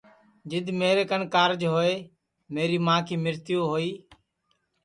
جِدؔ 0.49 0.67
میرے 0.79 1.03
کن 1.09 1.21
کاررج 1.33 1.63
ہوئے 1.73 1.93
میری 2.53 2.77
ماں 2.85 2.99
کی 3.07 3.15
مرتیو 3.23 3.61
ہوئی 3.71 3.91